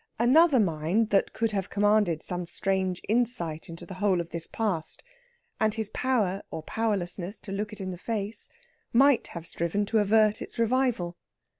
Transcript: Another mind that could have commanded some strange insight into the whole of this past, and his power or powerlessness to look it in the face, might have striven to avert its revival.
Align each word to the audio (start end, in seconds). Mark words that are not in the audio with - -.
Another 0.17 0.59
mind 0.59 1.11
that 1.11 1.31
could 1.31 1.51
have 1.51 1.69
commanded 1.69 2.23
some 2.23 2.47
strange 2.47 3.03
insight 3.07 3.69
into 3.69 3.85
the 3.85 3.93
whole 3.93 4.19
of 4.19 4.31
this 4.31 4.47
past, 4.47 5.03
and 5.59 5.75
his 5.75 5.91
power 5.91 6.41
or 6.49 6.63
powerlessness 6.63 7.39
to 7.41 7.51
look 7.51 7.71
it 7.71 7.79
in 7.79 7.91
the 7.91 7.99
face, 7.99 8.49
might 8.91 9.27
have 9.27 9.45
striven 9.45 9.85
to 9.85 9.99
avert 9.99 10.41
its 10.41 10.57
revival. 10.57 11.17